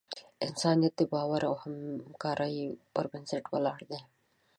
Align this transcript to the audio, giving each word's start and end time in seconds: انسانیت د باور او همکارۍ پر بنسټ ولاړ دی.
انسانیت 0.47 0.93
د 0.97 1.01
باور 1.13 1.41
او 1.49 1.53
همکارۍ 1.63 2.57
پر 2.93 3.05
بنسټ 3.11 3.43
ولاړ 3.49 3.79
دی. 3.91 3.99